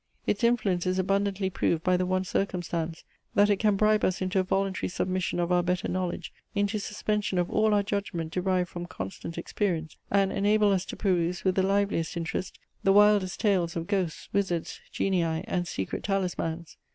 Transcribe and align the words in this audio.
Its 0.25 0.43
influence 0.43 0.87
is 0.87 0.97
abundantly 0.97 1.47
proved 1.47 1.83
by 1.83 1.95
the 1.95 2.07
one 2.07 2.23
circumstance, 2.23 3.03
that 3.35 3.51
it 3.51 3.57
can 3.57 3.75
bribe 3.75 4.03
us 4.03 4.19
into 4.19 4.39
a 4.39 4.43
voluntary 4.43 4.89
submission 4.89 5.39
of 5.39 5.51
our 5.51 5.61
better 5.61 5.87
knowledge, 5.87 6.33
into 6.55 6.79
suspension 6.79 7.37
of 7.37 7.51
all 7.51 7.71
our 7.71 7.83
judgment 7.83 8.33
derived 8.33 8.67
from 8.67 8.87
constant 8.87 9.37
experience, 9.37 9.97
and 10.09 10.31
enable 10.33 10.71
us 10.71 10.85
to 10.85 10.95
peruse 10.95 11.43
with 11.43 11.53
the 11.53 11.61
liveliest 11.61 12.17
interest 12.17 12.57
the 12.83 12.91
wildest 12.91 13.39
tales 13.41 13.75
of 13.75 13.85
ghosts, 13.85 14.27
wizards, 14.33 14.79
genii, 14.91 15.21
and 15.47 15.67
secret 15.67 16.01
talismans. 16.03 16.77